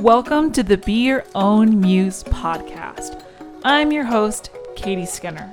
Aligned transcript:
Welcome 0.00 0.52
to 0.52 0.62
the 0.62 0.76
Be 0.76 1.06
Your 1.06 1.24
Own 1.34 1.80
Muse 1.80 2.22
podcast. 2.24 3.22
I'm 3.64 3.90
your 3.90 4.04
host, 4.04 4.50
Katie 4.76 5.06
Skinner. 5.06 5.50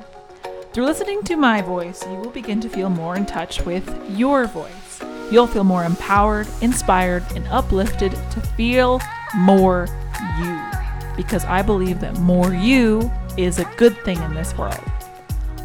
Through 0.74 0.84
listening 0.84 1.24
to 1.24 1.38
my 1.38 1.62
voice, 1.62 2.06
you 2.06 2.18
will 2.18 2.30
begin 2.30 2.60
to 2.60 2.68
feel 2.68 2.90
more 2.90 3.16
in 3.16 3.26
touch 3.26 3.62
with 3.62 3.90
your 4.10 4.48
voice. 4.48 5.02
You'll 5.32 5.48
feel 5.48 5.64
more 5.64 5.86
empowered, 5.86 6.46
inspired, 6.60 7.24
and 7.38 7.48
uplifted 7.48 8.12
to 8.12 8.42
feel 8.58 9.00
more 9.34 9.88
you. 10.38 10.62
Because 11.16 11.46
I 11.46 11.62
believe 11.62 12.02
that 12.02 12.20
more 12.20 12.54
you 12.54 13.10
is 13.38 13.60
a 13.60 13.72
good 13.78 13.98
thing 14.04 14.22
in 14.24 14.34
this 14.34 14.58
world. 14.58 14.84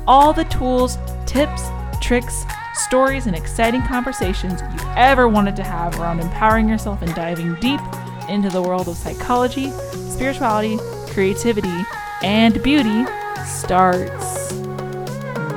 All 0.07 0.33
the 0.33 0.45
tools, 0.45 0.99
tips, 1.27 1.65
tricks, 2.01 2.45
stories, 2.75 3.27
and 3.27 3.35
exciting 3.35 3.83
conversations 3.83 4.63
you've 4.73 4.97
ever 4.97 5.27
wanted 5.27 5.57
to 5.57 5.65
have 5.65 5.99
around 5.99 6.21
empowering 6.21 6.69
yourself 6.69 7.03
and 7.03 7.13
diving 7.17 7.57
deep 7.57 7.81
into 8.29 8.51
the 8.51 8.61
world 8.61 8.89
of 8.89 8.97
psychology, 8.97 9.71
spirituality, 10.11 10.79
creativity, 11.13 11.85
and 12.23 12.63
beauty 12.63 13.07
starts 13.47 14.53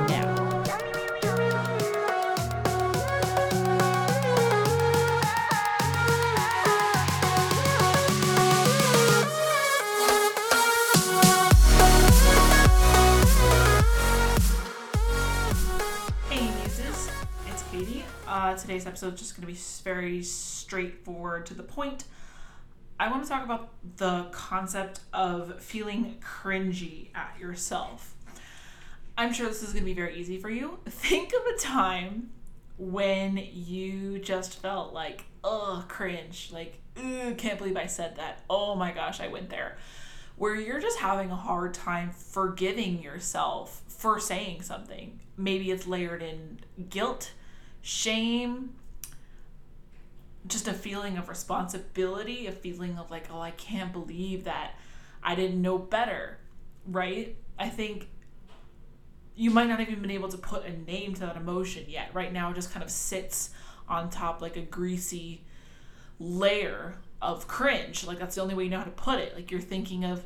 now. 0.08 0.62
Hey 16.30 16.50
muses, 16.60 17.10
it's 17.46 17.62
Katie. 17.70 18.04
Uh, 18.26 18.56
today's 18.56 18.86
episode 18.86 19.14
is 19.14 19.20
just 19.20 19.36
going 19.36 19.42
to 19.42 19.52
be 19.52 19.58
very 19.84 20.22
straightforward 20.22 21.44
to 21.46 21.54
the 21.54 21.62
point. 21.62 22.04
I 23.02 23.10
want 23.10 23.24
to 23.24 23.28
talk 23.28 23.44
about 23.44 23.70
the 23.96 24.28
concept 24.30 25.00
of 25.12 25.60
feeling 25.60 26.22
cringy 26.22 27.08
at 27.16 27.36
yourself. 27.36 28.14
I'm 29.18 29.32
sure 29.32 29.48
this 29.48 29.60
is 29.60 29.72
going 29.72 29.82
to 29.82 29.86
be 29.86 29.92
very 29.92 30.14
easy 30.14 30.38
for 30.38 30.48
you. 30.48 30.78
Think 30.86 31.32
of 31.32 31.44
a 31.52 31.58
time 31.58 32.30
when 32.78 33.44
you 33.52 34.20
just 34.20 34.62
felt 34.62 34.94
like, 34.94 35.24
ugh, 35.42 35.88
cringe. 35.88 36.50
Like, 36.52 36.78
ugh, 36.96 37.36
can't 37.36 37.58
believe 37.58 37.76
I 37.76 37.86
said 37.86 38.14
that. 38.18 38.44
Oh 38.48 38.76
my 38.76 38.92
gosh, 38.92 39.20
I 39.20 39.26
went 39.26 39.50
there. 39.50 39.78
Where 40.36 40.54
you're 40.54 40.80
just 40.80 41.00
having 41.00 41.32
a 41.32 41.36
hard 41.36 41.74
time 41.74 42.12
forgiving 42.12 43.02
yourself 43.02 43.82
for 43.88 44.20
saying 44.20 44.62
something. 44.62 45.18
Maybe 45.36 45.72
it's 45.72 45.88
layered 45.88 46.22
in 46.22 46.60
guilt, 46.88 47.32
shame, 47.80 48.76
just 50.46 50.68
a 50.68 50.72
feeling 50.72 51.18
of 51.18 51.28
responsibility, 51.28 52.46
a 52.46 52.52
feeling 52.52 52.98
of 52.98 53.10
like, 53.10 53.26
oh, 53.32 53.40
I 53.40 53.52
can't 53.52 53.92
believe 53.92 54.44
that 54.44 54.72
I 55.22 55.34
didn't 55.34 55.62
know 55.62 55.78
better, 55.78 56.38
right? 56.86 57.36
I 57.58 57.68
think 57.68 58.08
you 59.34 59.50
might 59.50 59.68
not 59.68 59.80
even 59.80 60.00
been 60.00 60.10
able 60.10 60.28
to 60.28 60.38
put 60.38 60.66
a 60.66 60.72
name 60.84 61.14
to 61.14 61.20
that 61.20 61.36
emotion 61.36 61.84
yet. 61.88 62.10
Right 62.12 62.32
now, 62.32 62.50
it 62.50 62.54
just 62.54 62.72
kind 62.72 62.82
of 62.82 62.90
sits 62.90 63.50
on 63.88 64.10
top 64.10 64.42
like 64.42 64.56
a 64.56 64.62
greasy 64.62 65.44
layer 66.18 66.96
of 67.20 67.46
cringe. 67.46 68.04
Like 68.04 68.18
that's 68.18 68.34
the 68.34 68.42
only 68.42 68.54
way 68.54 68.64
you 68.64 68.70
know 68.70 68.78
how 68.78 68.84
to 68.84 68.90
put 68.90 69.18
it. 69.18 69.34
Like 69.34 69.50
you're 69.50 69.60
thinking 69.60 70.04
of 70.04 70.22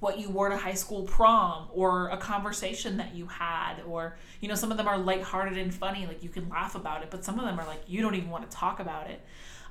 what 0.00 0.18
you 0.18 0.28
wore 0.28 0.48
to 0.48 0.56
high 0.56 0.74
school 0.74 1.02
prom 1.02 1.68
or 1.72 2.08
a 2.08 2.16
conversation 2.16 2.96
that 2.96 3.14
you 3.14 3.26
had 3.26 3.76
or 3.86 4.16
you 4.40 4.48
know 4.48 4.54
some 4.54 4.70
of 4.70 4.76
them 4.76 4.88
are 4.88 4.98
lighthearted 4.98 5.56
and 5.56 5.72
funny 5.72 6.06
like 6.06 6.22
you 6.22 6.28
can 6.28 6.48
laugh 6.48 6.74
about 6.74 7.02
it 7.02 7.10
but 7.10 7.24
some 7.24 7.38
of 7.38 7.44
them 7.44 7.58
are 7.58 7.66
like 7.66 7.82
you 7.86 8.02
don't 8.02 8.14
even 8.14 8.30
want 8.30 8.48
to 8.48 8.56
talk 8.56 8.80
about 8.80 9.08
it 9.08 9.20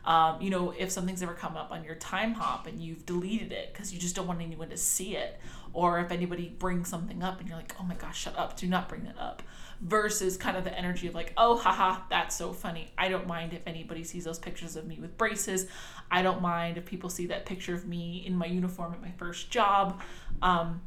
um, 0.05 0.41
you 0.41 0.49
know 0.49 0.73
if 0.77 0.91
something's 0.91 1.23
ever 1.23 1.33
come 1.33 1.55
up 1.55 1.71
on 1.71 1.83
your 1.83 1.95
Timehop 1.95 2.67
and 2.67 2.81
you've 2.81 3.05
deleted 3.05 3.51
it 3.51 3.71
because 3.73 3.93
you 3.93 3.99
just 3.99 4.15
don't 4.15 4.27
want 4.27 4.41
anyone 4.41 4.69
to 4.69 4.77
see 4.77 5.15
it 5.15 5.39
or 5.73 5.99
if 5.99 6.11
anybody 6.11 6.55
brings 6.59 6.89
something 6.89 7.23
up 7.23 7.39
and 7.39 7.47
you're 7.47 7.57
like 7.57 7.75
oh 7.79 7.83
my 7.83 7.95
gosh 7.95 8.19
shut 8.19 8.37
up 8.37 8.57
do 8.57 8.67
not 8.67 8.89
bring 8.89 9.03
that 9.05 9.17
up 9.17 9.41
versus 9.81 10.37
kind 10.37 10.55
of 10.55 10.63
the 10.63 10.77
energy 10.77 11.07
of 11.07 11.15
like 11.15 11.33
oh 11.37 11.57
haha 11.57 11.99
that's 12.09 12.35
so 12.35 12.53
funny. 12.53 12.91
I 12.97 13.09
don't 13.09 13.27
mind 13.27 13.53
if 13.53 13.61
anybody 13.65 14.03
sees 14.03 14.23
those 14.23 14.39
pictures 14.39 14.75
of 14.75 14.85
me 14.85 14.97
with 14.99 15.17
braces. 15.17 15.67
I 16.11 16.21
don't 16.21 16.41
mind 16.41 16.77
if 16.77 16.85
people 16.85 17.09
see 17.09 17.27
that 17.27 17.45
picture 17.45 17.73
of 17.73 17.87
me 17.87 18.23
in 18.25 18.35
my 18.35 18.45
uniform 18.45 18.93
at 18.93 19.01
my 19.01 19.11
first 19.17 19.49
job. 19.49 20.01
Um, 20.41 20.81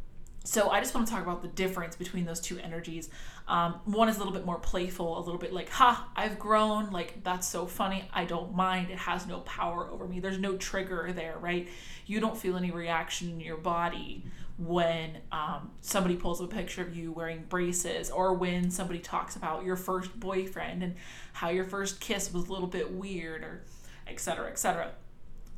so 0.47 0.71
I 0.71 0.79
just 0.79 0.95
want 0.95 1.09
to 1.09 1.13
talk 1.13 1.25
about 1.25 1.43
the 1.43 1.49
difference 1.49 1.97
between 1.97 2.25
those 2.25 2.41
two 2.41 2.57
energies. 2.59 3.11
Um, 3.49 3.81
one 3.85 4.09
is 4.09 4.15
a 4.15 4.19
little 4.21 4.33
bit 4.33 4.47
more 4.47 4.61
playful, 4.61 5.19
a 5.19 5.21
little 5.21 5.41
bit 5.41 5.53
like, 5.53 5.69
ha, 5.69 6.09
I've 6.15 6.39
grown. 6.39 6.93
Like, 6.93 7.25
that's 7.25 7.49
so 7.49 7.67
funny. 7.67 8.09
I 8.13 8.27
don't 8.27 8.55
mind. 8.55 8.91
It 8.91 8.99
has 8.99 9.27
no 9.27 9.41
power 9.41 9.91
over 9.91 10.07
me. 10.07 10.21
There's 10.21 10.39
no 10.39 10.57
trigger 10.57 11.13
there, 11.13 11.37
right? 11.41 11.69
You 12.07 12.21
don't 12.21 12.37
feel 12.37 12.57
any 12.57 12.71
reaction 12.71 13.29
in 13.29 13.41
your 13.41 13.57
body 13.57 14.25
when 14.57 15.19
um, 15.33 15.73
somebody 15.81 16.15
pulls 16.15 16.41
a 16.41 16.47
picture 16.47 16.81
of 16.81 16.97
you 16.97 17.11
wearing 17.11 17.45
braces 17.49 18.09
or 18.09 18.35
when 18.35 18.71
somebody 18.71 19.01
talks 19.01 19.35
about 19.35 19.65
your 19.65 19.77
first 19.77 20.19
boyfriend 20.19 20.85
and 20.85 20.95
how 21.33 21.51
your 21.51 21.65
first 21.65 22.01
kiss 22.01 22.33
was 22.33 22.49
a 22.49 22.53
little 22.53 22.69
bit 22.69 22.93
weird 22.93 23.43
or 23.43 23.65
et 24.07 24.21
cetera, 24.21 24.49
et 24.49 24.61
cetera. 24.61 24.93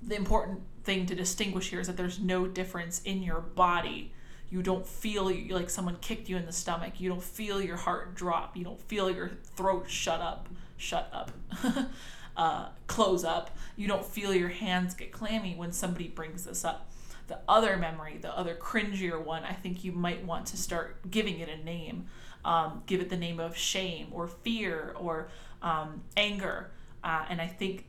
The 0.02 0.16
important 0.16 0.60
thing 0.82 1.04
to 1.06 1.14
distinguish 1.14 1.68
here 1.68 1.80
is 1.80 1.88
that 1.88 1.98
there's 1.98 2.18
no 2.18 2.46
difference 2.46 3.02
in 3.02 3.22
your 3.22 3.40
body 3.40 4.14
you 4.50 4.62
don't 4.62 4.86
feel 4.86 5.32
like 5.50 5.68
someone 5.68 5.96
kicked 6.00 6.28
you 6.28 6.36
in 6.36 6.46
the 6.46 6.52
stomach. 6.52 7.00
You 7.00 7.10
don't 7.10 7.22
feel 7.22 7.60
your 7.60 7.76
heart 7.76 8.14
drop. 8.14 8.56
You 8.56 8.64
don't 8.64 8.80
feel 8.80 9.10
your 9.10 9.30
throat 9.56 9.88
shut 9.88 10.20
up 10.20 10.48
shut 10.78 11.10
up 11.12 11.32
uh, 12.36 12.68
close 12.86 13.24
up. 13.24 13.50
You 13.76 13.88
don't 13.88 14.04
feel 14.04 14.32
your 14.32 14.48
hands 14.48 14.94
get 14.94 15.12
clammy 15.12 15.54
when 15.56 15.72
somebody 15.72 16.08
brings 16.08 16.44
this 16.44 16.64
up. 16.64 16.90
The 17.26 17.40
other 17.46 17.76
memory 17.76 18.16
the 18.22 18.36
other 18.36 18.54
cringier 18.54 19.22
one 19.22 19.44
i 19.44 19.52
think 19.52 19.84
you 19.84 19.92
might 19.92 20.24
want 20.24 20.46
to 20.46 20.56
start 20.56 21.10
giving 21.10 21.40
it 21.40 21.48
a 21.50 21.62
name. 21.62 22.06
Um, 22.44 22.82
give 22.86 23.00
it 23.00 23.10
the 23.10 23.16
name 23.16 23.40
of 23.40 23.56
shame 23.56 24.08
or 24.12 24.28
fear 24.28 24.94
or 24.98 25.28
um, 25.60 26.02
anger. 26.16 26.70
Uh, 27.04 27.26
and 27.28 27.40
i 27.40 27.46
think 27.46 27.84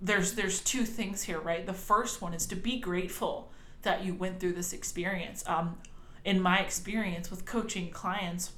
there's 0.00 0.32
there's 0.32 0.60
two 0.60 0.84
things 0.84 1.22
here 1.22 1.38
right? 1.38 1.64
The 1.64 1.74
first 1.74 2.20
one 2.20 2.34
is 2.34 2.46
to 2.46 2.56
be 2.56 2.80
grateful 2.80 3.52
that 3.82 4.04
you 4.04 4.14
went 4.14 4.40
through 4.40 4.52
this 4.52 4.72
experience. 4.72 5.44
Um, 5.46 5.78
in 6.24 6.40
my 6.40 6.58
experience 6.58 7.30
with 7.30 7.44
coaching 7.44 7.90
clients, 7.90 8.52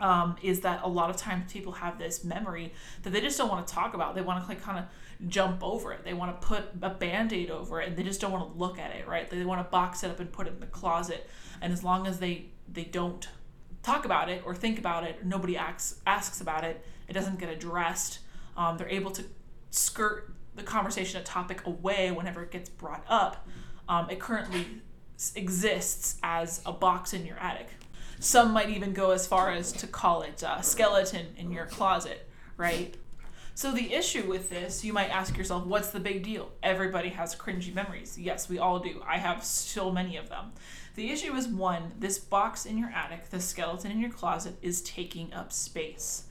um, 0.00 0.36
is 0.42 0.60
that 0.60 0.80
a 0.82 0.88
lot 0.88 1.10
of 1.10 1.16
times 1.16 1.52
people 1.52 1.72
have 1.72 1.98
this 1.98 2.24
memory 2.24 2.72
that 3.02 3.10
they 3.10 3.20
just 3.20 3.36
don't 3.38 3.48
want 3.48 3.66
to 3.66 3.72
talk 3.72 3.94
about. 3.94 4.14
They 4.14 4.22
want 4.22 4.42
to 4.42 4.48
like 4.48 4.62
kind 4.62 4.78
of 4.78 5.28
jump 5.28 5.62
over 5.62 5.92
it. 5.92 6.04
They 6.04 6.14
want 6.14 6.40
to 6.40 6.46
put 6.46 6.64
a 6.80 6.90
band-aid 6.90 7.50
over 7.50 7.80
it 7.80 7.88
and 7.88 7.96
they 7.96 8.02
just 8.02 8.20
don't 8.20 8.32
want 8.32 8.50
to 8.50 8.58
look 8.58 8.78
at 8.78 8.94
it, 8.96 9.06
right? 9.06 9.28
They 9.28 9.44
want 9.44 9.64
to 9.64 9.70
box 9.70 10.02
it 10.02 10.10
up 10.10 10.18
and 10.18 10.32
put 10.32 10.46
it 10.46 10.54
in 10.54 10.60
the 10.60 10.66
closet. 10.66 11.28
And 11.60 11.72
as 11.72 11.84
long 11.84 12.06
as 12.06 12.18
they 12.18 12.46
they 12.72 12.84
don't 12.84 13.28
talk 13.82 14.04
about 14.04 14.28
it 14.28 14.42
or 14.44 14.54
think 14.54 14.78
about 14.78 15.04
it, 15.04 15.24
nobody 15.24 15.56
asks 15.56 16.00
asks 16.06 16.40
about 16.40 16.64
it, 16.64 16.84
it 17.06 17.12
doesn't 17.12 17.38
get 17.38 17.50
addressed. 17.50 18.20
Um, 18.56 18.78
they're 18.78 18.88
able 18.88 19.10
to 19.12 19.24
skirt 19.70 20.34
the 20.54 20.62
conversation, 20.62 21.20
a 21.20 21.24
topic 21.24 21.66
away 21.66 22.10
whenever 22.10 22.42
it 22.42 22.50
gets 22.50 22.68
brought 22.68 23.04
up. 23.08 23.46
Um, 23.90 24.08
it 24.08 24.20
currently 24.20 24.66
exists 25.34 26.18
as 26.22 26.62
a 26.64 26.72
box 26.72 27.12
in 27.12 27.26
your 27.26 27.36
attic. 27.38 27.68
Some 28.20 28.52
might 28.52 28.70
even 28.70 28.92
go 28.92 29.10
as 29.10 29.26
far 29.26 29.50
as 29.50 29.72
to 29.72 29.88
call 29.88 30.22
it 30.22 30.44
a 30.46 30.62
skeleton 30.62 31.26
in 31.36 31.50
your 31.50 31.66
closet, 31.66 32.28
right? 32.56 32.94
So 33.56 33.72
the 33.72 33.92
issue 33.92 34.28
with 34.28 34.48
this, 34.48 34.84
you 34.84 34.92
might 34.92 35.10
ask 35.10 35.36
yourself, 35.36 35.66
what's 35.66 35.90
the 35.90 35.98
big 35.98 36.22
deal? 36.22 36.52
Everybody 36.62 37.08
has 37.08 37.34
cringy 37.34 37.74
memories. 37.74 38.16
Yes, 38.16 38.48
we 38.48 38.58
all 38.58 38.78
do. 38.78 39.02
I 39.04 39.18
have 39.18 39.44
so 39.44 39.90
many 39.90 40.16
of 40.16 40.28
them. 40.28 40.52
The 40.94 41.10
issue 41.10 41.34
is 41.34 41.48
one, 41.48 41.92
this 41.98 42.18
box 42.18 42.66
in 42.66 42.78
your 42.78 42.90
attic, 42.90 43.30
the 43.30 43.40
skeleton 43.40 43.90
in 43.90 44.00
your 44.00 44.10
closet, 44.10 44.54
is 44.62 44.82
taking 44.82 45.32
up 45.34 45.52
space. 45.52 46.24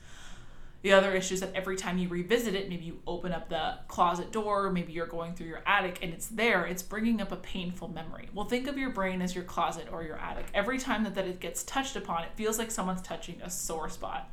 The 0.82 0.92
other 0.92 1.12
issue 1.12 1.34
is 1.34 1.40
that 1.40 1.54
every 1.54 1.76
time 1.76 1.98
you 1.98 2.08
revisit 2.08 2.54
it, 2.54 2.70
maybe 2.70 2.84
you 2.84 3.00
open 3.06 3.32
up 3.32 3.50
the 3.50 3.78
closet 3.86 4.32
door, 4.32 4.70
maybe 4.70 4.92
you're 4.92 5.06
going 5.06 5.34
through 5.34 5.48
your 5.48 5.62
attic 5.66 5.98
and 6.02 6.12
it's 6.14 6.28
there, 6.28 6.64
it's 6.64 6.82
bringing 6.82 7.20
up 7.20 7.32
a 7.32 7.36
painful 7.36 7.88
memory. 7.88 8.30
Well, 8.32 8.46
think 8.46 8.66
of 8.66 8.78
your 8.78 8.90
brain 8.90 9.20
as 9.20 9.34
your 9.34 9.44
closet 9.44 9.88
or 9.92 10.02
your 10.02 10.16
attic. 10.16 10.46
Every 10.54 10.78
time 10.78 11.04
that, 11.04 11.14
that 11.16 11.26
it 11.26 11.38
gets 11.38 11.64
touched 11.64 11.96
upon, 11.96 12.24
it 12.24 12.30
feels 12.34 12.58
like 12.58 12.70
someone's 12.70 13.02
touching 13.02 13.42
a 13.42 13.50
sore 13.50 13.90
spot. 13.90 14.30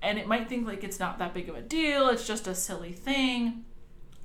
And 0.00 0.16
it 0.16 0.28
might 0.28 0.48
think 0.48 0.66
like 0.66 0.84
it's 0.84 1.00
not 1.00 1.18
that 1.18 1.34
big 1.34 1.48
of 1.48 1.56
a 1.56 1.62
deal, 1.62 2.08
it's 2.08 2.26
just 2.26 2.46
a 2.46 2.54
silly 2.54 2.92
thing. 2.92 3.64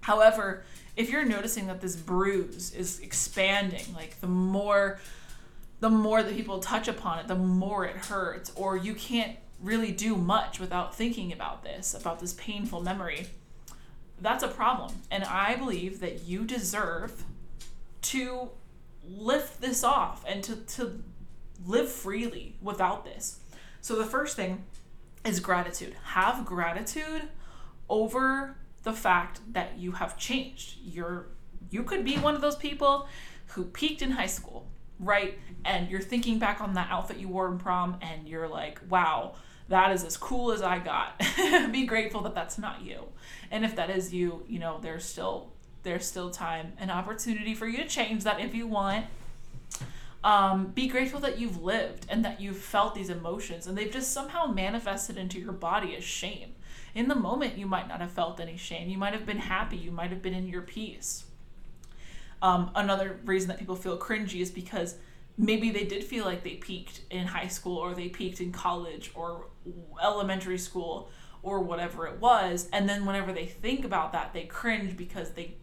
However, 0.01 0.63
if 0.95 1.09
you're 1.09 1.25
noticing 1.25 1.67
that 1.67 1.81
this 1.81 1.95
bruise 1.95 2.73
is 2.73 2.99
expanding, 2.99 3.85
like 3.95 4.19
the 4.21 4.27
more 4.27 4.99
the 5.79 5.89
more 5.89 6.21
that 6.21 6.35
people 6.35 6.59
touch 6.59 6.89
upon 6.89 7.19
it, 7.19 7.27
the 7.27 7.35
more 7.35 7.85
it 7.85 7.95
hurts, 7.95 8.51
or 8.55 8.75
you 8.75 8.93
can't 8.93 9.37
really 9.61 9.91
do 9.91 10.15
much 10.15 10.59
without 10.59 10.95
thinking 10.95 11.31
about 11.31 11.63
this, 11.63 11.93
about 11.93 12.19
this 12.19 12.33
painful 12.33 12.81
memory, 12.81 13.27
that's 14.21 14.43
a 14.43 14.47
problem. 14.47 14.93
And 15.11 15.23
I 15.23 15.55
believe 15.55 15.99
that 15.99 16.23
you 16.23 16.45
deserve 16.45 17.23
to 18.03 18.49
lift 19.07 19.61
this 19.61 19.83
off 19.83 20.23
and 20.27 20.43
to, 20.43 20.55
to 20.55 21.01
live 21.65 21.89
freely 21.89 22.55
without 22.61 23.05
this. 23.05 23.39
So 23.81 23.95
the 23.95 24.05
first 24.05 24.35
thing 24.35 24.63
is 25.25 25.39
gratitude. 25.39 25.95
Have 26.03 26.45
gratitude 26.45 27.23
over 27.89 28.55
the 28.83 28.93
fact 28.93 29.41
that 29.53 29.77
you 29.77 29.93
have 29.93 30.17
changed. 30.17 30.77
You're 30.83 31.27
You 31.69 31.83
could 31.83 32.05
be 32.05 32.17
one 32.17 32.35
of 32.35 32.41
those 32.41 32.55
people 32.55 33.07
who 33.47 33.65
peaked 33.65 34.01
in 34.01 34.11
high 34.11 34.27
school, 34.27 34.67
right? 34.99 35.37
And 35.65 35.89
you're 35.89 36.01
thinking 36.01 36.39
back 36.39 36.61
on 36.61 36.73
that 36.75 36.89
outfit 36.89 37.17
you 37.17 37.27
wore 37.27 37.47
in 37.47 37.57
prom 37.57 37.97
and 38.01 38.27
you're 38.27 38.47
like, 38.47 38.79
wow, 38.89 39.35
that 39.69 39.91
is 39.91 40.03
as 40.03 40.17
cool 40.17 40.51
as 40.51 40.61
I 40.61 40.79
got. 40.79 41.21
be 41.71 41.85
grateful 41.85 42.21
that 42.21 42.35
that's 42.35 42.57
not 42.57 42.81
you. 42.81 43.05
And 43.51 43.63
if 43.63 43.75
that 43.75 43.89
is 43.89 44.13
you, 44.13 44.43
you 44.47 44.59
know, 44.59 44.79
there's 44.81 45.05
still 45.05 45.51
there's 45.83 46.05
still 46.05 46.29
time 46.29 46.73
and 46.77 46.91
opportunity 46.91 47.55
for 47.55 47.65
you 47.65 47.77
to 47.77 47.87
change 47.87 48.25
that 48.25 48.41
if 48.41 48.53
you 48.53 48.67
want. 48.67 49.05
Um, 50.21 50.67
be 50.75 50.87
grateful 50.87 51.21
that 51.21 51.39
you've 51.39 51.63
lived 51.63 52.05
and 52.09 52.25
that 52.25 52.41
you've 52.41 52.57
felt 52.57 52.93
these 52.93 53.09
emotions 53.09 53.65
and 53.67 53.77
they've 53.77 53.91
just 53.91 54.11
somehow 54.11 54.47
manifested 54.47 55.15
into 55.15 55.39
your 55.39 55.53
body 55.53 55.95
as 55.95 56.03
shame. 56.03 56.55
In 56.93 57.07
the 57.07 57.15
moment, 57.15 57.57
you 57.57 57.65
might 57.65 57.87
not 57.87 58.01
have 58.01 58.11
felt 58.11 58.39
any 58.39 58.57
shame. 58.57 58.89
You 58.89 58.97
might 58.97 59.13
have 59.13 59.25
been 59.25 59.37
happy. 59.37 59.77
You 59.77 59.91
might 59.91 60.09
have 60.09 60.21
been 60.21 60.33
in 60.33 60.47
your 60.47 60.63
peace. 60.63 61.23
Um, 62.41 62.71
another 62.75 63.19
reason 63.23 63.47
that 63.49 63.59
people 63.59 63.75
feel 63.75 63.97
cringy 63.97 64.41
is 64.41 64.49
because 64.49 64.95
maybe 65.39 65.71
they 65.71 65.85
did 65.85 66.03
feel 66.03 66.25
like 66.25 66.43
they 66.43 66.55
peaked 66.55 67.01
in 67.09 67.25
high 67.25 67.47
school 67.47 67.77
or 67.77 67.95
they 67.95 68.09
peaked 68.09 68.41
in 68.41 68.51
college 68.51 69.09
or 69.15 69.47
elementary 70.03 70.57
school 70.57 71.09
or 71.41 71.61
whatever 71.61 72.05
it 72.05 72.19
was. 72.19 72.67
And 72.73 72.87
then 72.87 73.05
whenever 73.05 73.31
they 73.31 73.45
think 73.45 73.85
about 73.85 74.11
that 74.11 74.33
they 74.33 74.43
cringe 74.43 74.95
because 74.97 75.31
they 75.31 75.55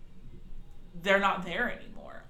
they're 1.03 1.21
not 1.21 1.45
there 1.45 1.71
anymore. 1.71 2.25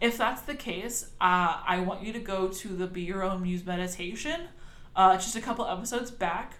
If 0.00 0.16
that's 0.16 0.42
the 0.42 0.54
case 0.54 1.10
uh, 1.20 1.60
i 1.66 1.80
want 1.80 2.02
you 2.02 2.12
to 2.12 2.18
go 2.18 2.48
to 2.48 2.68
the 2.68 2.86
be 2.86 3.02
your 3.02 3.22
own 3.22 3.42
muse 3.42 3.64
meditation 3.64 4.48
uh, 4.94 5.16
just 5.16 5.36
a 5.36 5.40
couple 5.40 5.66
episodes 5.66 6.10
back 6.10 6.54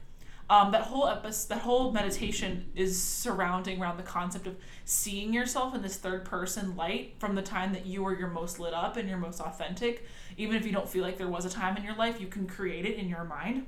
um, 0.48 0.70
that 0.72 0.82
whole 0.82 1.08
episode 1.08 1.48
that 1.48 1.62
whole 1.62 1.90
meditation 1.90 2.66
is 2.75 3.00
surrounding 3.02 3.81
around 3.81 3.96
the 3.96 4.02
concept 4.02 4.46
of 4.46 4.56
seeing 4.84 5.32
yourself 5.32 5.75
in 5.75 5.82
this 5.82 5.96
third 5.96 6.25
person 6.25 6.76
light 6.76 7.14
from 7.19 7.34
the 7.34 7.43
time 7.43 7.72
that 7.72 7.84
you 7.84 8.04
were 8.04 8.16
your 8.16 8.28
most 8.28 8.60
lit 8.60 8.72
up 8.72 8.96
and 8.96 9.08
your 9.08 9.19
most 9.19 9.40
authentic. 9.40 10.06
Even 10.37 10.56
if 10.56 10.64
you 10.64 10.70
don't 10.70 10.88
feel 10.88 11.02
like 11.02 11.19
there 11.19 11.28
was 11.28 11.44
a 11.44 11.50
time 11.50 11.76
in 11.76 11.82
your 11.82 11.96
life 11.96 12.20
you 12.20 12.28
can 12.28 12.46
create 12.46 12.87
it 12.87 12.96
in 12.96 13.08
your 13.08 13.25
mind. 13.25 13.66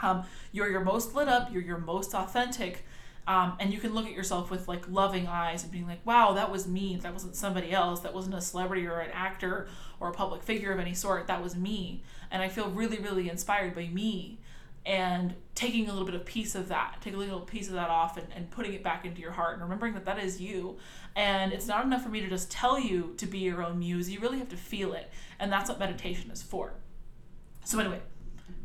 Um, 0.00 0.24
you're 0.52 0.70
your 0.70 0.80
most 0.80 1.14
lit 1.14 1.28
up 1.28 1.52
you're 1.52 1.62
your 1.62 1.78
most 1.78 2.14
authentic 2.14 2.84
um, 3.26 3.54
and 3.58 3.72
you 3.72 3.80
can 3.80 3.92
look 3.92 4.06
at 4.06 4.12
yourself 4.12 4.50
with 4.50 4.68
like 4.68 4.88
loving 4.88 5.26
eyes 5.26 5.64
and 5.64 5.72
being 5.72 5.86
like 5.86 6.04
wow 6.06 6.32
that 6.32 6.50
was 6.50 6.66
me. 6.66 6.96
That 6.96 7.12
wasn't 7.12 7.36
somebody 7.36 7.72
else. 7.72 8.00
That 8.00 8.14
wasn't 8.14 8.36
a 8.36 8.40
celebrity 8.40 8.86
or 8.86 9.00
an 9.00 9.10
actor 9.12 9.68
or 10.00 10.08
a 10.08 10.12
public 10.12 10.42
figure 10.42 10.72
of 10.72 10.78
any 10.78 10.94
sort. 10.94 11.26
That 11.26 11.42
was 11.42 11.54
me. 11.54 12.02
And 12.30 12.42
i 12.42 12.48
feel 12.48 12.70
really 12.70 12.98
really 12.98 13.28
inspired 13.28 13.74
by 13.74 13.88
me 13.88 14.38
and 14.86 15.34
taking 15.56 15.88
a 15.88 15.90
little 15.90 16.06
bit 16.06 16.14
of 16.14 16.24
piece 16.24 16.54
of 16.54 16.68
that, 16.68 16.98
taking 17.00 17.18
a 17.18 17.22
little 17.22 17.40
piece 17.40 17.66
of 17.66 17.74
that 17.74 17.90
off 17.90 18.16
and, 18.16 18.28
and 18.34 18.48
putting 18.50 18.72
it 18.72 18.84
back 18.84 19.04
into 19.04 19.20
your 19.20 19.32
heart 19.32 19.54
and 19.54 19.62
remembering 19.62 19.92
that 19.94 20.04
that 20.04 20.18
is 20.22 20.40
you. 20.40 20.78
And 21.16 21.52
it's 21.52 21.66
not 21.66 21.84
enough 21.84 22.04
for 22.04 22.08
me 22.08 22.20
to 22.20 22.28
just 22.28 22.50
tell 22.52 22.78
you 22.78 23.14
to 23.16 23.26
be 23.26 23.38
your 23.38 23.64
own 23.64 23.80
muse. 23.80 24.08
You 24.08 24.20
really 24.20 24.38
have 24.38 24.48
to 24.50 24.56
feel 24.56 24.92
it. 24.92 25.10
And 25.40 25.50
that's 25.50 25.68
what 25.68 25.80
meditation 25.80 26.30
is 26.30 26.40
for. 26.40 26.74
So, 27.64 27.80
anyway, 27.80 28.00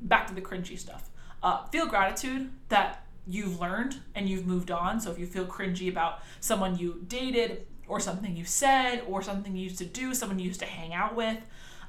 back 0.04 0.28
to 0.28 0.36
the 0.36 0.42
cringy 0.42 0.78
stuff. 0.78 1.10
Uh, 1.42 1.66
feel 1.68 1.88
gratitude 1.88 2.52
that 2.70 3.08
you've 3.26 3.60
learned 3.60 4.02
and 4.14 4.30
you've 4.30 4.46
moved 4.46 4.70
on. 4.70 5.00
So, 5.00 5.10
if 5.10 5.18
you 5.18 5.26
feel 5.26 5.46
cringy 5.46 5.90
about 5.90 6.20
someone 6.40 6.78
you 6.78 7.04
dated 7.08 7.66
or 7.88 8.00
something 8.00 8.38
you 8.38 8.46
said 8.46 9.04
or 9.08 9.24
something 9.24 9.56
you 9.56 9.64
used 9.64 9.80
to 9.80 9.86
do, 9.86 10.14
someone 10.14 10.38
you 10.38 10.46
used 10.46 10.60
to 10.60 10.68
hang 10.68 10.94
out 10.94 11.16
with, 11.16 11.40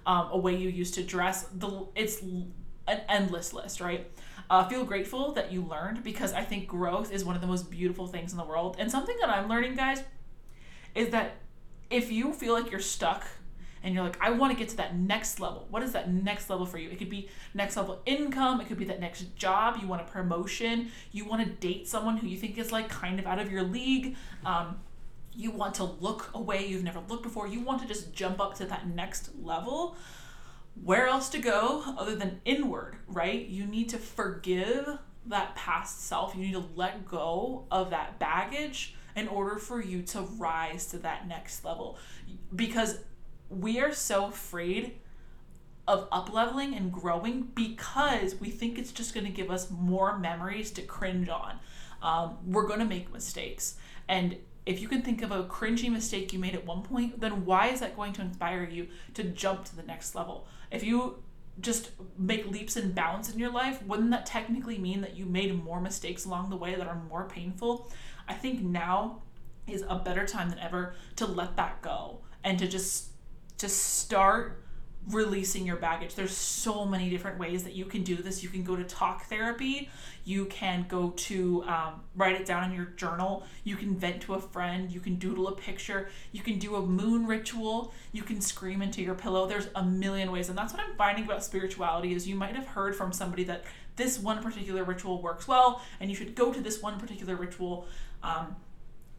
um, 0.06 0.28
a 0.30 0.38
way 0.38 0.56
you 0.56 0.70
used 0.70 0.94
to 0.94 1.02
dress, 1.02 1.42
the 1.52 1.86
it's 1.94 2.22
an 2.22 3.00
endless 3.08 3.52
list, 3.52 3.80
right? 3.80 4.10
Uh, 4.52 4.68
feel 4.68 4.84
grateful 4.84 5.32
that 5.32 5.50
you 5.50 5.62
learned 5.62 6.04
because 6.04 6.34
I 6.34 6.44
think 6.44 6.66
growth 6.66 7.10
is 7.10 7.24
one 7.24 7.34
of 7.34 7.40
the 7.40 7.46
most 7.46 7.70
beautiful 7.70 8.06
things 8.06 8.32
in 8.32 8.36
the 8.36 8.44
world. 8.44 8.76
And 8.78 8.90
something 8.90 9.16
that 9.22 9.30
I'm 9.30 9.48
learning, 9.48 9.76
guys, 9.76 10.02
is 10.94 11.08
that 11.08 11.36
if 11.88 12.12
you 12.12 12.34
feel 12.34 12.52
like 12.52 12.70
you're 12.70 12.78
stuck 12.78 13.24
and 13.82 13.94
you're 13.94 14.04
like, 14.04 14.18
I 14.20 14.28
want 14.28 14.52
to 14.52 14.58
get 14.58 14.68
to 14.68 14.76
that 14.76 14.94
next 14.94 15.40
level, 15.40 15.66
what 15.70 15.82
is 15.82 15.92
that 15.92 16.12
next 16.12 16.50
level 16.50 16.66
for 16.66 16.76
you? 16.76 16.90
It 16.90 16.98
could 16.98 17.08
be 17.08 17.30
next 17.54 17.78
level 17.78 18.02
income, 18.04 18.60
it 18.60 18.66
could 18.68 18.76
be 18.76 18.84
that 18.84 19.00
next 19.00 19.34
job, 19.36 19.78
you 19.80 19.88
want 19.88 20.02
a 20.02 20.04
promotion, 20.04 20.90
you 21.12 21.24
want 21.24 21.42
to 21.42 21.48
date 21.48 21.88
someone 21.88 22.18
who 22.18 22.26
you 22.26 22.36
think 22.36 22.58
is 22.58 22.70
like 22.70 22.90
kind 22.90 23.18
of 23.18 23.26
out 23.26 23.38
of 23.38 23.50
your 23.50 23.62
league. 23.62 24.16
Um, 24.44 24.80
you 25.34 25.50
want 25.50 25.76
to 25.76 25.84
look 25.84 26.28
a 26.34 26.38
way 26.42 26.66
you've 26.66 26.84
never 26.84 27.00
looked 27.08 27.22
before. 27.22 27.46
You 27.46 27.60
want 27.60 27.80
to 27.80 27.88
just 27.88 28.12
jump 28.12 28.38
up 28.38 28.54
to 28.56 28.66
that 28.66 28.86
next 28.86 29.30
level 29.42 29.96
where 30.74 31.06
else 31.06 31.28
to 31.30 31.38
go 31.38 31.94
other 31.98 32.16
than 32.16 32.40
inward, 32.44 32.96
right? 33.06 33.46
You 33.46 33.66
need 33.66 33.88
to 33.90 33.98
forgive 33.98 34.98
that 35.26 35.54
past 35.54 36.06
self. 36.06 36.34
You 36.34 36.42
need 36.42 36.52
to 36.52 36.64
let 36.74 37.06
go 37.06 37.66
of 37.70 37.90
that 37.90 38.18
baggage 38.18 38.96
in 39.14 39.28
order 39.28 39.58
for 39.58 39.82
you 39.82 40.02
to 40.02 40.22
rise 40.22 40.86
to 40.86 40.98
that 40.98 41.28
next 41.28 41.64
level. 41.64 41.98
Because 42.54 42.98
we 43.48 43.80
are 43.80 43.92
so 43.92 44.26
afraid 44.26 44.96
of 45.86 46.08
up 46.10 46.32
leveling 46.32 46.74
and 46.74 46.92
growing 46.92 47.42
because 47.54 48.36
we 48.36 48.50
think 48.50 48.78
it's 48.78 48.92
just 48.92 49.14
going 49.14 49.26
to 49.26 49.32
give 49.32 49.50
us 49.50 49.70
more 49.70 50.18
memories 50.18 50.70
to 50.70 50.82
cringe 50.82 51.28
on. 51.28 51.58
Um, 52.02 52.38
we're 52.46 52.66
going 52.66 52.78
to 52.78 52.84
make 52.84 53.12
mistakes. 53.12 53.76
And 54.08 54.36
if 54.64 54.80
you 54.80 54.88
can 54.88 55.02
think 55.02 55.22
of 55.22 55.32
a 55.32 55.44
cringy 55.44 55.90
mistake 55.90 56.32
you 56.32 56.38
made 56.38 56.54
at 56.54 56.64
one 56.64 56.82
point, 56.82 57.20
then 57.20 57.44
why 57.44 57.68
is 57.68 57.80
that 57.80 57.96
going 57.96 58.12
to 58.14 58.22
inspire 58.22 58.64
you 58.64 58.88
to 59.14 59.24
jump 59.24 59.64
to 59.66 59.76
the 59.76 59.82
next 59.82 60.14
level? 60.14 60.46
If 60.72 60.82
you 60.82 61.22
just 61.60 61.90
make 62.18 62.50
leaps 62.50 62.76
and 62.76 62.94
bounds 62.94 63.32
in 63.32 63.38
your 63.38 63.52
life, 63.52 63.82
wouldn't 63.82 64.10
that 64.10 64.24
technically 64.24 64.78
mean 64.78 65.02
that 65.02 65.16
you 65.16 65.26
made 65.26 65.62
more 65.62 65.80
mistakes 65.80 66.24
along 66.24 66.50
the 66.50 66.56
way 66.56 66.74
that 66.74 66.86
are 66.86 67.00
more 67.08 67.28
painful? 67.28 67.92
I 68.26 68.34
think 68.34 68.62
now 68.62 69.22
is 69.66 69.84
a 69.88 69.96
better 69.96 70.26
time 70.26 70.48
than 70.48 70.58
ever 70.58 70.94
to 71.16 71.26
let 71.26 71.56
that 71.56 71.82
go 71.82 72.20
and 72.42 72.58
to 72.58 72.66
just 72.66 73.10
just 73.58 73.98
start 73.98 74.64
releasing 75.10 75.66
your 75.66 75.76
baggage. 75.76 76.14
There's 76.14 76.36
so 76.36 76.84
many 76.84 77.10
different 77.10 77.38
ways 77.38 77.64
that 77.64 77.74
you 77.74 77.84
can 77.84 78.02
do 78.02 78.16
this. 78.16 78.42
You 78.42 78.48
can 78.48 78.62
go 78.62 78.76
to 78.76 78.84
talk 78.84 79.24
therapy. 79.24 79.90
You 80.24 80.46
can 80.46 80.86
go 80.88 81.10
to 81.10 81.64
um, 81.64 82.00
write 82.14 82.40
it 82.40 82.46
down 82.46 82.70
in 82.70 82.76
your 82.76 82.86
journal. 82.86 83.44
You 83.64 83.76
can 83.76 83.96
vent 83.96 84.22
to 84.22 84.34
a 84.34 84.40
friend. 84.40 84.92
You 84.92 85.00
can 85.00 85.16
doodle 85.16 85.48
a 85.48 85.52
picture. 85.56 86.08
You 86.30 86.42
can 86.42 86.58
do 86.58 86.76
a 86.76 86.82
moon 86.82 87.26
ritual. 87.26 87.92
You 88.12 88.22
can 88.22 88.40
scream 88.40 88.80
into 88.80 89.02
your 89.02 89.14
pillow. 89.14 89.46
There's 89.46 89.68
a 89.74 89.84
million 89.84 90.30
ways, 90.30 90.48
and 90.48 90.56
that's 90.56 90.72
what 90.72 90.82
I'm 90.82 90.94
finding 90.96 91.24
about 91.24 91.42
spirituality. 91.42 92.14
Is 92.14 92.28
you 92.28 92.36
might 92.36 92.54
have 92.54 92.66
heard 92.66 92.94
from 92.94 93.12
somebody 93.12 93.44
that 93.44 93.64
this 93.96 94.18
one 94.18 94.42
particular 94.42 94.84
ritual 94.84 95.20
works 95.20 95.48
well, 95.48 95.82
and 96.00 96.10
you 96.10 96.16
should 96.16 96.34
go 96.34 96.52
to 96.52 96.60
this 96.60 96.80
one 96.80 97.00
particular 97.00 97.34
ritual. 97.34 97.86
Um, 98.22 98.56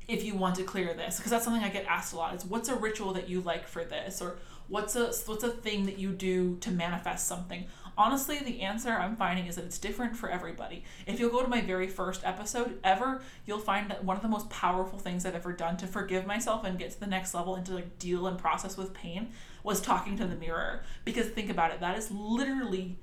if 0.07 0.23
you 0.23 0.35
want 0.35 0.55
to 0.55 0.63
clear 0.63 0.93
this 0.93 1.17
because 1.17 1.31
that's 1.31 1.45
something 1.45 1.63
i 1.63 1.69
get 1.69 1.85
asked 1.85 2.13
a 2.13 2.17
lot 2.17 2.35
is 2.35 2.45
what's 2.45 2.69
a 2.69 2.75
ritual 2.75 3.13
that 3.13 3.29
you 3.29 3.41
like 3.41 3.67
for 3.67 3.83
this? 3.83 4.21
Or 4.21 4.37
what's 4.67 4.95
a 4.95 5.13
what's 5.25 5.43
a 5.43 5.49
thing 5.49 5.85
that 5.85 5.97
you 5.97 6.11
do 6.11 6.57
to 6.57 6.71
manifest 6.71 7.27
something? 7.27 7.65
Honestly 7.97 8.39
the 8.39 8.61
answer 8.61 8.91
i'm 8.91 9.15
finding 9.15 9.47
is 9.47 9.55
that 9.55 9.65
it's 9.65 9.77
different 9.77 10.15
for 10.15 10.29
everybody. 10.29 10.83
If 11.05 11.19
you'll 11.19 11.31
go 11.31 11.41
to 11.41 11.47
my 11.47 11.61
very 11.61 11.87
first 11.87 12.23
episode 12.25 12.79
ever 12.83 13.21
you'll 13.45 13.59
find 13.59 13.89
that 13.89 14.03
one 14.03 14.17
of 14.17 14.23
the 14.23 14.29
most 14.29 14.49
powerful 14.49 14.99
things 14.99 15.25
i've 15.25 15.35
ever 15.35 15.53
done 15.53 15.77
to 15.77 15.87
forgive 15.87 16.25
myself 16.25 16.63
and 16.63 16.77
get 16.77 16.91
to 16.91 16.99
the 16.99 17.07
next 17.07 17.33
level 17.33 17.55
and 17.55 17.65
to 17.65 17.73
like 17.73 17.99
deal 17.99 18.27
and 18.27 18.37
process 18.37 18.77
with 18.77 18.93
pain 18.93 19.29
was 19.63 19.79
talking 19.79 20.17
to 20.17 20.25
the 20.25 20.35
mirror. 20.35 20.83
Because 21.05 21.27
think 21.27 21.49
about 21.49 21.71
it 21.71 21.79
that 21.79 21.97
is 21.97 22.11
literally 22.11 22.97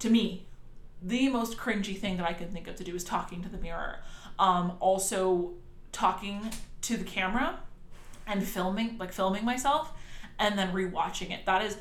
to 0.00 0.10
me 0.10 0.46
the 1.00 1.28
most 1.28 1.56
cringy 1.56 1.96
thing 1.96 2.16
that 2.16 2.26
i 2.26 2.32
can 2.32 2.50
think 2.50 2.66
of 2.66 2.74
to 2.74 2.82
do 2.82 2.94
is 2.94 3.04
talking 3.04 3.42
to 3.42 3.48
the 3.48 3.58
mirror. 3.58 4.00
Um, 4.38 4.72
also 4.80 5.54
talking 5.92 6.50
to 6.82 6.96
the 6.96 7.04
camera 7.04 7.60
and 8.26 8.42
filming 8.42 8.96
like 8.98 9.12
filming 9.12 9.44
myself 9.44 9.92
and 10.38 10.58
then 10.58 10.72
rewatching 10.72 11.30
it. 11.30 11.46
That 11.46 11.62
is 11.62 11.76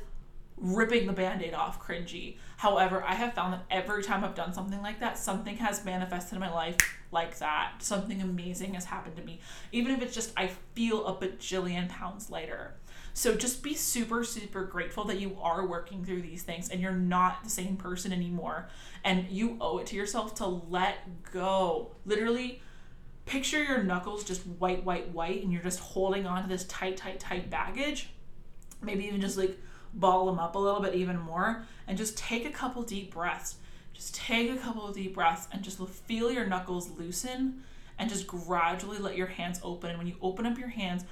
ripping 0.58 1.06
the 1.06 1.14
band-aid 1.14 1.54
off 1.54 1.86
cringy. 1.86 2.38
However, 2.58 3.04
I 3.04 3.14
have 3.14 3.34
found 3.34 3.54
that 3.54 3.66
every 3.70 4.02
time 4.02 4.24
I've 4.24 4.34
done 4.34 4.54
something 4.54 4.82
like 4.82 5.00
that, 5.02 5.20
something 5.20 5.58
has 5.58 5.86
manifested 5.86 6.34
in 6.34 6.40
my 6.40 6.52
life 6.52 6.78
like 7.12 7.38
that. 7.38 7.74
Something 7.80 8.22
amazing 8.22 8.74
has 8.74 8.86
happened 8.86 9.16
to 9.18 9.24
me. 9.24 9.40
Even 9.72 9.94
if 9.94 10.02
it's 10.02 10.16
just 10.16 10.34
I 10.36 10.48
feel 10.74 11.06
a 11.06 11.16
bajillion 11.16 11.90
pounds 11.90 12.32
lighter. 12.32 12.74
So 13.14 13.36
just 13.36 13.64
be 13.64 13.74
super, 13.74 14.24
super 14.24 14.64
grateful 14.64 15.04
that 15.06 15.20
you 15.20 15.38
are 15.42 15.66
working 15.66 16.04
through 16.04 16.22
these 16.22 16.44
things 16.44 16.70
and 16.70 16.82
you're 16.82 16.92
not 16.92 17.44
the 17.44 17.50
same 17.50 17.76
person 17.76 18.12
anymore. 18.12 18.70
And 19.04 19.28
you 19.30 19.58
owe 19.62 19.78
it 19.78 19.88
to 19.88 19.96
yourself 19.96 20.36
to 20.36 20.46
let 20.46 20.98
go. 21.32 21.92
Literally, 22.06 22.62
picture 23.28 23.62
your 23.62 23.84
knuckles 23.84 24.24
just 24.24 24.42
white, 24.48 24.84
white, 24.84 25.10
white, 25.12 25.44
and 25.44 25.54
you're 25.54 25.62
just 25.62 25.80
holding 25.80 26.26
on 26.26 26.44
to 26.44 26.50
this 26.50 26.64
tight, 26.66 26.98
tight, 26.98 27.20
tight 27.20 27.50
baggage. 27.50 28.10
Maybe 28.82 29.06
even 29.06 29.22
just 29.22 29.38
like 29.38 29.60
ball 29.94 30.26
them 30.26 30.40
up 30.40 30.56
a 30.56 30.60
little 30.60 30.82
bit 30.82 30.96
even 30.96 31.20
more 31.20 31.64
and 31.88 31.98
just 31.98 32.18
take 32.18 32.46
a 32.46 32.52
couple 32.52 32.82
deep 32.84 33.14
breaths. 33.14 33.56
Just 33.94 34.16
take 34.16 34.50
a 34.52 34.58
couple 34.58 34.88
of 34.88 34.96
deep 34.96 35.16
breaths 35.16 35.48
and 35.52 35.64
just 35.64 35.80
feel 35.88 36.32
your 36.32 36.46
knuckles 36.46 36.90
loosen 36.98 37.64
and 38.00 38.10
just 38.10 38.28
gradually 38.28 38.98
let 38.98 39.18
your 39.18 39.28
hands 39.28 39.60
open. 39.64 39.90
And 39.90 39.98
when 39.98 40.08
you 40.08 40.16
open 40.22 40.46
up 40.46 40.58
your 40.58 40.70
hands, 40.70 41.04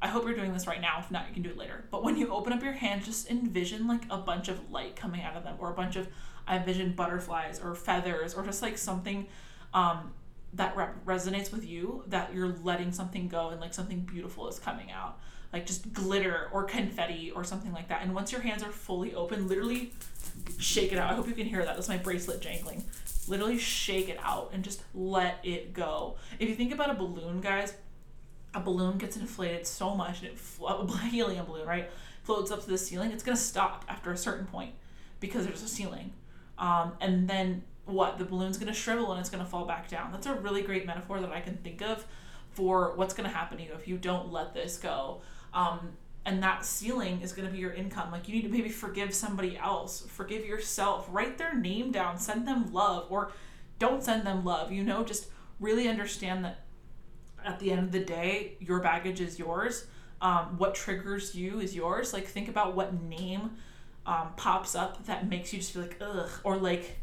I 0.00 0.08
hope 0.08 0.24
you're 0.24 0.34
doing 0.34 0.52
this 0.52 0.66
right 0.66 0.80
now. 0.80 0.98
If 1.00 1.10
not, 1.10 1.28
you 1.28 1.34
can 1.34 1.42
do 1.42 1.50
it 1.50 1.56
later. 1.56 1.84
But 1.90 2.02
when 2.02 2.16
you 2.16 2.32
open 2.32 2.52
up 2.52 2.62
your 2.62 2.72
hands, 2.72 3.06
just 3.06 3.30
envision 3.30 3.86
like 3.86 4.02
a 4.10 4.18
bunch 4.18 4.48
of 4.48 4.70
light 4.70 4.96
coming 4.96 5.22
out 5.22 5.36
of 5.36 5.44
them 5.44 5.56
or 5.58 5.70
a 5.70 5.74
bunch 5.74 5.96
of, 5.96 6.08
I 6.46 6.56
envision 6.56 6.92
butterflies 6.92 7.60
or 7.60 7.74
feathers 7.74 8.34
or 8.34 8.44
just 8.44 8.62
like 8.62 8.78
something 8.78 9.26
um, 9.74 10.12
that 10.54 10.76
re- 10.76 10.88
resonates 11.06 11.52
with 11.52 11.66
you 11.66 12.04
that 12.08 12.34
you're 12.34 12.54
letting 12.62 12.92
something 12.92 13.28
go 13.28 13.48
and 13.50 13.60
like 13.60 13.74
something 13.74 14.00
beautiful 14.00 14.48
is 14.48 14.58
coming 14.58 14.90
out. 14.90 15.18
Like 15.52 15.66
just 15.66 15.92
glitter 15.92 16.48
or 16.52 16.64
confetti 16.64 17.30
or 17.30 17.44
something 17.44 17.72
like 17.72 17.88
that. 17.88 18.02
And 18.02 18.14
once 18.14 18.32
your 18.32 18.40
hands 18.40 18.62
are 18.62 18.72
fully 18.72 19.14
open 19.14 19.48
literally 19.48 19.92
shake 20.58 20.92
it 20.92 20.98
out. 20.98 21.10
I 21.10 21.14
hope 21.14 21.28
you 21.28 21.34
can 21.34 21.46
hear 21.46 21.64
that. 21.64 21.74
That's 21.74 21.88
my 21.88 21.98
bracelet 21.98 22.40
jangling. 22.40 22.84
Literally 23.28 23.58
shake 23.58 24.08
it 24.08 24.18
out 24.22 24.50
and 24.52 24.64
just 24.64 24.82
let 24.94 25.38
it 25.42 25.72
go. 25.72 26.16
If 26.38 26.48
you 26.48 26.54
think 26.54 26.72
about 26.72 26.90
a 26.90 26.94
balloon 26.94 27.40
guys 27.40 27.74
a 28.54 28.60
balloon 28.60 28.98
gets 28.98 29.16
inflated 29.16 29.66
so 29.66 29.94
much 29.94 30.20
and 30.20 30.28
it 30.28 30.38
flo- 30.38 30.86
a 30.86 30.98
helium 31.08 31.46
balloon 31.46 31.66
right 31.66 31.90
floats 32.22 32.50
up 32.50 32.62
to 32.62 32.68
the 32.68 32.76
ceiling 32.76 33.10
it's 33.10 33.22
going 33.22 33.36
to 33.36 33.42
stop 33.42 33.84
after 33.88 34.12
a 34.12 34.16
certain 34.16 34.46
point 34.46 34.74
because 35.20 35.46
there's 35.46 35.62
a 35.62 35.68
ceiling. 35.68 36.12
Um, 36.58 36.92
and 37.00 37.28
then 37.28 37.62
what 37.84 38.18
the 38.18 38.24
balloon's 38.24 38.58
going 38.58 38.72
to 38.72 38.78
shrivel 38.78 39.10
and 39.10 39.20
it's 39.20 39.30
going 39.30 39.42
to 39.42 39.48
fall 39.48 39.64
back 39.64 39.88
down. 39.88 40.12
That's 40.12 40.26
a 40.26 40.34
really 40.34 40.62
great 40.62 40.86
metaphor 40.86 41.20
that 41.20 41.32
i 41.32 41.40
can 41.40 41.56
think 41.58 41.82
of 41.82 42.06
for 42.50 42.92
what's 42.96 43.14
going 43.14 43.28
to 43.28 43.34
happen 43.34 43.58
to 43.58 43.64
you 43.64 43.72
if 43.74 43.88
you 43.88 43.96
don't 43.96 44.30
let 44.30 44.54
this 44.54 44.78
go. 44.78 45.22
Um, 45.54 45.96
and 46.24 46.42
that 46.42 46.64
ceiling 46.64 47.20
is 47.20 47.32
going 47.32 47.48
to 47.48 47.52
be 47.52 47.58
your 47.58 47.72
income. 47.72 48.12
Like 48.12 48.28
you 48.28 48.34
need 48.34 48.42
to 48.42 48.48
maybe 48.48 48.68
forgive 48.68 49.12
somebody 49.14 49.58
else. 49.58 50.04
Forgive 50.08 50.46
yourself. 50.46 51.08
Write 51.10 51.38
their 51.38 51.54
name 51.54 51.90
down. 51.90 52.18
Send 52.18 52.46
them 52.46 52.72
love 52.72 53.06
or 53.10 53.32
don't 53.78 54.04
send 54.04 54.24
them 54.24 54.44
love. 54.44 54.70
You 54.70 54.84
know 54.84 55.02
just 55.02 55.26
really 55.58 55.88
understand 55.88 56.44
that 56.44 56.60
at 57.44 57.58
the 57.58 57.72
end 57.72 57.80
of 57.80 57.92
the 57.92 58.04
day 58.04 58.56
your 58.60 58.80
baggage 58.80 59.20
is 59.20 59.38
yours. 59.38 59.86
Um, 60.20 60.56
what 60.58 60.76
triggers 60.76 61.34
you 61.34 61.58
is 61.58 61.74
yours. 61.74 62.12
Like 62.12 62.26
think 62.26 62.48
about 62.48 62.76
what 62.76 63.02
name 63.02 63.52
um, 64.06 64.28
pops 64.36 64.76
up 64.76 65.04
that 65.06 65.28
makes 65.28 65.52
you 65.52 65.58
just 65.58 65.72
feel 65.72 65.82
like 65.82 65.96
ugh 66.00 66.30
or 66.44 66.56
like 66.56 66.98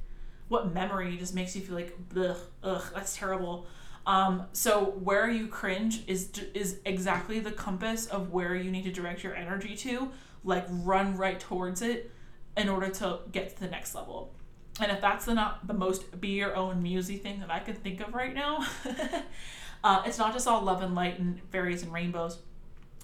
what 0.49 0.73
memory 0.73 1.15
just 1.17 1.33
makes 1.33 1.55
you 1.55 1.61
feel 1.61 1.75
like 1.75 1.97
ugh, 2.15 2.37
ugh 2.63 2.83
that's 2.93 3.15
terrible. 3.15 3.67
Um, 4.05 4.43
so 4.53 4.85
where 5.03 5.29
you 5.29 5.47
cringe 5.47 6.03
is 6.07 6.31
is 6.53 6.79
exactly 6.85 7.39
the 7.39 7.51
compass 7.51 8.07
of 8.07 8.31
where 8.31 8.55
you 8.55 8.71
need 8.71 8.83
to 8.83 8.91
direct 8.91 9.23
your 9.23 9.35
energy 9.35 9.75
to 9.77 10.09
like 10.43 10.65
run 10.69 11.15
right 11.15 11.39
towards 11.39 11.81
it 11.81 12.11
in 12.57 12.67
order 12.67 12.89
to 12.89 13.19
get 13.31 13.55
to 13.55 13.59
the 13.59 13.67
next 13.69 13.95
level. 13.95 14.33
And 14.81 14.91
if 14.91 15.01
that's 15.01 15.25
the 15.25 15.33
not 15.33 15.67
the 15.67 15.73
most 15.73 16.19
be 16.19 16.29
your 16.29 16.55
own 16.55 16.81
musy 16.81 17.17
thing 17.17 17.41
that 17.41 17.51
i 17.51 17.59
can 17.59 17.75
think 17.75 17.99
of 17.99 18.13
right 18.13 18.33
now 18.33 18.65
uh, 19.83 20.03
it's 20.05 20.17
not 20.17 20.33
just 20.33 20.47
all 20.47 20.61
love 20.61 20.81
and 20.81 20.95
light 20.95 21.19
and 21.19 21.41
fairies 21.51 21.83
and 21.83 21.93
rainbows. 21.93 22.39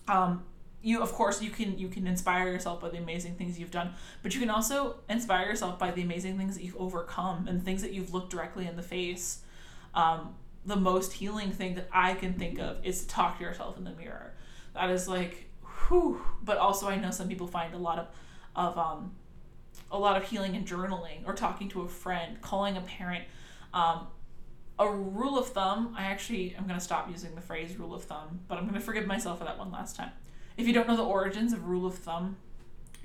Um, 0.08 0.44
you 0.86 1.02
of 1.02 1.12
course 1.12 1.42
you 1.42 1.50
can 1.50 1.78
you 1.80 1.88
can 1.88 2.06
inspire 2.06 2.48
yourself 2.48 2.80
by 2.80 2.90
the 2.90 2.98
amazing 2.98 3.34
things 3.36 3.58
you've 3.58 3.72
done 3.72 3.94
but 4.22 4.36
you 4.36 4.40
can 4.40 4.52
also 4.52 4.98
inspire 5.10 5.48
yourself 5.48 5.80
by 5.80 5.90
the 5.90 6.02
amazing 6.02 6.38
things 6.38 6.56
that 6.56 6.64
you've 6.64 6.78
overcome 6.78 7.48
and 7.48 7.66
things 7.66 7.82
that 7.82 7.92
you've 7.92 8.14
looked 8.14 8.30
directly 8.30 8.68
in 8.68 8.76
the 8.76 8.84
face. 8.84 9.40
Um, 9.96 10.36
the 10.66 10.76
most 10.76 11.14
healing 11.14 11.52
thing 11.52 11.76
that 11.76 11.88
i 11.92 12.14
can 12.14 12.34
think 12.34 12.60
of 12.60 12.86
is 12.86 13.02
to 13.02 13.08
talk 13.08 13.40
to 13.40 13.44
yourself 13.44 13.78
in 13.78 13.84
the 13.84 13.92
mirror. 13.92 14.34
That 14.76 14.90
is 14.92 15.08
like 15.08 15.50
whew 15.88 16.22
but 16.44 16.58
also 16.58 16.88
i 16.88 16.96
know 16.96 17.12
some 17.12 17.28
people 17.28 17.48
find 17.48 17.74
a 17.74 17.80
lot 17.80 17.98
of 17.98 18.08
of 18.56 18.78
um, 18.78 19.12
a 19.92 19.98
lot 19.98 20.16
of 20.22 20.30
healing 20.30 20.54
in 20.56 20.66
journaling 20.66 21.26
or 21.26 21.34
talking 21.34 21.68
to 21.70 21.82
a 21.82 21.88
friend 21.88 22.42
calling 22.42 22.78
a 22.78 22.82
parent. 22.82 23.26
Um, 23.74 24.08
a 24.78 24.90
rule 24.90 25.40
of 25.40 25.48
thumb 25.48 25.96
i 25.98 26.04
actually 26.04 26.54
i'm 26.58 26.68
going 26.68 26.78
to 26.78 26.84
stop 26.84 27.10
using 27.10 27.34
the 27.34 27.42
phrase 27.42 27.78
rule 27.78 27.96
of 27.96 28.04
thumb 28.04 28.42
but 28.48 28.58
i'm 28.58 28.66
going 28.66 28.76
to 28.76 28.82
forgive 28.82 29.08
myself 29.08 29.40
for 29.40 29.46
that 29.46 29.58
one 29.58 29.72
last 29.72 29.96
time 29.96 30.12
if 30.58 30.68
you 30.68 30.74
don't 30.74 30.88
know 30.88 30.96
the 30.96 31.04
origins 31.04 31.54
of 31.54 31.68
rule 31.68 31.86
of 31.86 31.96
thumb, 31.96 32.38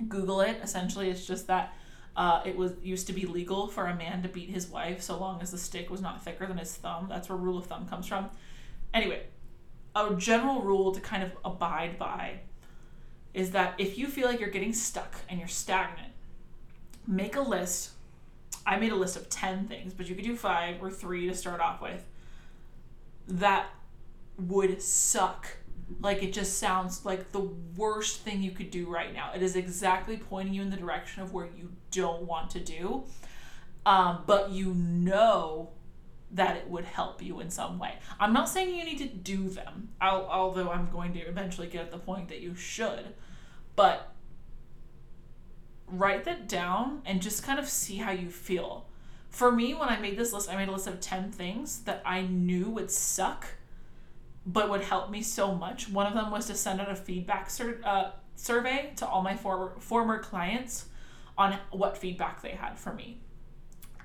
Google 0.07 0.41
it. 0.41 0.59
Essentially, 0.63 1.09
it's 1.09 1.25
just 1.25 1.47
that 1.47 1.73
uh, 2.15 2.41
it 2.45 2.55
was 2.55 2.73
used 2.83 3.07
to 3.07 3.13
be 3.13 3.25
legal 3.25 3.67
for 3.67 3.87
a 3.87 3.95
man 3.95 4.21
to 4.23 4.29
beat 4.29 4.49
his 4.49 4.67
wife 4.67 5.01
so 5.01 5.17
long 5.17 5.41
as 5.41 5.51
the 5.51 5.57
stick 5.57 5.89
was 5.89 6.01
not 6.01 6.23
thicker 6.23 6.45
than 6.45 6.57
his 6.57 6.75
thumb. 6.75 7.07
That's 7.09 7.29
where 7.29 7.37
rule 7.37 7.57
of 7.57 7.65
thumb 7.65 7.87
comes 7.87 8.07
from. 8.07 8.29
Anyway, 8.93 9.23
a 9.95 10.13
general 10.15 10.61
rule 10.61 10.91
to 10.91 10.99
kind 10.99 11.23
of 11.23 11.31
abide 11.45 11.97
by 11.97 12.39
is 13.33 13.51
that 13.51 13.75
if 13.77 13.97
you 13.97 14.07
feel 14.07 14.27
like 14.27 14.39
you're 14.39 14.49
getting 14.49 14.73
stuck 14.73 15.15
and 15.29 15.39
you're 15.39 15.47
stagnant, 15.47 16.11
make 17.07 17.35
a 17.35 17.41
list. 17.41 17.91
I 18.65 18.77
made 18.77 18.91
a 18.91 18.95
list 18.95 19.15
of 19.15 19.29
10 19.29 19.67
things, 19.67 19.93
but 19.93 20.07
you 20.07 20.15
could 20.15 20.25
do 20.25 20.35
five 20.35 20.81
or 20.81 20.91
three 20.91 21.27
to 21.27 21.33
start 21.33 21.61
off 21.61 21.81
with 21.81 22.05
that 23.27 23.69
would 24.37 24.81
suck 24.81 25.57
like 25.99 26.23
it 26.23 26.33
just 26.33 26.59
sounds 26.59 27.05
like 27.05 27.31
the 27.31 27.49
worst 27.75 28.21
thing 28.21 28.41
you 28.41 28.51
could 28.51 28.71
do 28.71 28.89
right 28.89 29.13
now. 29.13 29.31
It 29.35 29.41
is 29.41 29.55
exactly 29.55 30.17
pointing 30.17 30.53
you 30.53 30.61
in 30.61 30.69
the 30.69 30.77
direction 30.77 31.21
of 31.21 31.33
where 31.33 31.47
you 31.57 31.71
don't 31.91 32.23
want 32.23 32.49
to 32.51 32.59
do, 32.59 33.03
um, 33.85 34.23
but 34.25 34.51
you 34.51 34.73
know 34.73 35.71
that 36.33 36.55
it 36.55 36.69
would 36.69 36.85
help 36.85 37.21
you 37.21 37.39
in 37.39 37.49
some 37.49 37.77
way. 37.77 37.95
I'm 38.19 38.33
not 38.33 38.47
saying 38.47 38.73
you 38.73 38.85
need 38.85 38.99
to 38.99 39.07
do 39.07 39.49
them, 39.49 39.89
I'll, 39.99 40.25
although 40.27 40.69
I'm 40.69 40.89
going 40.89 41.13
to 41.13 41.19
eventually 41.19 41.67
get 41.67 41.81
at 41.81 41.91
the 41.91 41.97
point 41.97 42.29
that 42.29 42.39
you 42.39 42.55
should, 42.55 43.13
but 43.75 44.13
write 45.87 46.23
that 46.23 46.47
down 46.47 47.01
and 47.05 47.21
just 47.21 47.43
kind 47.43 47.59
of 47.59 47.67
see 47.67 47.97
how 47.97 48.11
you 48.11 48.29
feel. 48.29 48.87
For 49.29 49.51
me, 49.51 49.73
when 49.73 49.89
I 49.89 49.99
made 49.99 50.17
this 50.17 50.33
list, 50.33 50.49
I 50.49 50.55
made 50.55 50.69
a 50.69 50.71
list 50.71 50.87
of 50.87 50.99
10 50.99 51.31
things 51.31 51.81
that 51.81 52.01
I 52.05 52.21
knew 52.21 52.69
would 52.69 52.91
suck 52.91 53.47
but 54.45 54.69
would 54.69 54.81
help 54.81 55.09
me 55.09 55.21
so 55.21 55.53
much. 55.53 55.89
One 55.89 56.07
of 56.07 56.13
them 56.13 56.31
was 56.31 56.47
to 56.47 56.55
send 56.55 56.81
out 56.81 56.89
a 56.89 56.95
feedback 56.95 57.49
sur- 57.49 57.81
uh, 57.83 58.11
survey 58.35 58.93
to 58.97 59.07
all 59.07 59.21
my 59.21 59.35
for- 59.35 59.75
former 59.79 60.19
clients 60.19 60.85
on 61.37 61.57
what 61.71 61.97
feedback 61.97 62.41
they 62.41 62.51
had 62.51 62.77
for 62.77 62.93
me. 62.93 63.19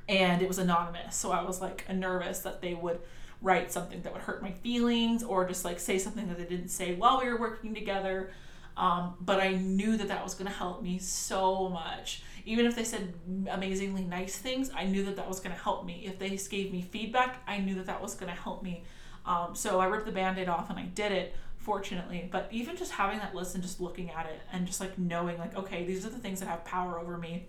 And 0.09 0.43
it 0.43 0.49
was 0.49 0.59
anonymous. 0.59 1.17
So 1.17 1.33
I 1.33 1.43
was 1.43 1.61
like 1.61 1.93
nervous 1.93 2.41
that 2.41 2.61
they 2.61 2.75
would 2.75 3.01
write 3.43 3.73
something 3.73 4.03
that 4.03 4.13
would 4.13 4.23
hurt 4.23 4.43
my 4.43 4.53
feelings 4.53 5.23
or 5.23 5.47
just 5.47 5.65
like 5.65 5.79
say 5.79 5.99
something 5.99 6.29
that 6.29 6.39
they 6.39 6.45
didn't 6.45 6.69
say 6.69 6.95
while 6.95 7.21
we 7.21 7.29
were 7.29 7.39
working 7.39 7.75
together. 7.75 8.31
Um, 8.77 9.15
but 9.21 9.41
I 9.41 9.55
knew 9.55 9.97
that 9.97 10.09
that 10.09 10.23
was 10.23 10.35
going 10.35 10.51
to 10.51 10.57
help 10.57 10.83
me 10.83 10.99
so 10.99 11.69
much. 11.71 12.23
Even 12.45 12.67
if 12.67 12.77
they 12.77 12.85
said 12.85 13.15
amazingly 13.51 14.05
nice 14.05 14.37
things, 14.37 14.71
I 14.75 14.85
knew 14.85 15.03
that 15.05 15.17
that 15.17 15.29
was 15.29 15.41
going 15.41 15.57
to 15.57 15.61
help 15.61 15.87
me. 15.87 16.05
If 16.07 16.19
they 16.19 16.37
gave 16.37 16.73
me 16.73 16.83
feedback, 16.83 17.43
I 17.47 17.59
knew 17.59 17.75
that 17.77 17.87
that 17.87 18.03
was 18.03 18.15
going 18.15 18.33
to 18.33 18.39
help 18.41 18.63
me 18.63 18.85
um, 19.27 19.55
so 19.55 19.81
I 19.81 19.87
ripped 19.87 20.07
the 20.07 20.13
band 20.13 20.39
aid 20.39 20.49
off 20.49 20.71
and 20.71 20.79
I 20.79 20.85
did 20.85 21.13
it, 21.13 21.35
fortunately. 21.59 22.29
But 22.31 22.49
even 22.53 22.77
just 22.77 22.93
having 22.93 23.19
that 23.19 23.35
list 23.35 23.55
and 23.55 23.63
just 23.63 23.81
looking 23.81 24.11
at 24.11 24.27
it 24.27 24.41
and 24.53 24.67
just 24.67 24.81
like 24.81 24.97
knowing, 24.99 25.39
like, 25.39 25.57
okay, 25.57 25.85
these 25.85 26.07
are 26.07 26.11
the 26.11 26.19
things 26.19 26.41
that 26.41 26.49
have 26.49 26.65
power 26.65 26.99
over 26.99 27.19
me. 27.19 27.47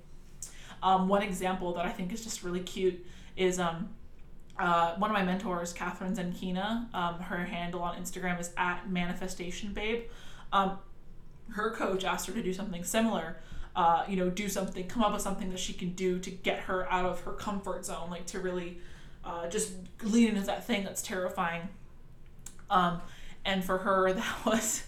Um, 0.81 1.07
one 1.07 1.21
example 1.21 1.73
that 1.73 1.85
I 1.85 1.89
think 1.89 2.11
is 2.11 2.23
just 2.23 2.43
really 2.43 2.59
cute 2.61 3.05
is 3.35 3.59
um, 3.59 3.89
uh, 4.59 4.95
one 4.95 5.09
of 5.09 5.13
my 5.13 5.23
mentors, 5.23 5.73
Kathrin 5.73 6.15
Zenkina. 6.15 6.93
Um, 6.93 7.19
her 7.19 7.45
handle 7.45 7.81
on 7.81 8.01
Instagram 8.01 8.39
is 8.39 8.51
at 8.57 8.89
Manifestation 8.89 9.73
Babe. 9.73 10.05
Um, 10.51 10.79
her 11.51 11.71
coach 11.71 12.03
asked 12.03 12.27
her 12.27 12.33
to 12.33 12.43
do 12.43 12.53
something 12.53 12.83
similar. 12.83 13.37
Uh, 13.75 14.03
you 14.09 14.15
know, 14.15 14.27
do 14.31 14.49
something, 14.49 14.87
come 14.87 15.03
up 15.03 15.13
with 15.13 15.21
something 15.21 15.51
that 15.51 15.59
she 15.59 15.71
can 15.71 15.91
do 15.91 16.17
to 16.17 16.31
get 16.31 16.61
her 16.61 16.91
out 16.91 17.05
of 17.05 17.21
her 17.21 17.33
comfort 17.33 17.85
zone, 17.85 18.09
like 18.09 18.25
to 18.25 18.39
really 18.39 18.79
uh, 19.27 19.47
just 19.47 19.73
leading 20.01 20.35
into 20.35 20.47
that 20.47 20.65
thing 20.65 20.83
that's 20.83 21.01
terrifying. 21.01 21.67
Um, 22.69 23.01
and 23.45 23.63
for 23.63 23.77
her, 23.79 24.13
that 24.13 24.45
was, 24.45 24.83